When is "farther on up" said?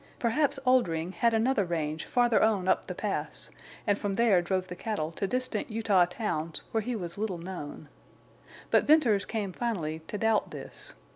2.05-2.87